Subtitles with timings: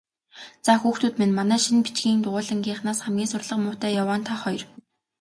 [0.65, 4.63] Заа, хүүхдүүд минь, манай шинэ бичгийн дугуйлангийнхнаас хамгийн сурлага муутай яваа нь та хоёр.